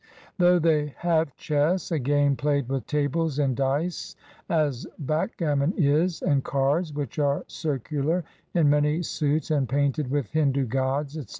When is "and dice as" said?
3.37-4.87